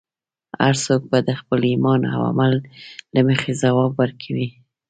هر 0.63 0.75
څوک 0.85 1.01
به 1.11 1.17
د 1.27 1.29
خپل 1.39 1.59
ایمان 1.71 2.01
او 2.13 2.19
عمل 2.31 2.53
له 3.13 3.21
مخې 3.27 3.51
ځواب 3.61 3.91
ورکوي. 4.01 4.47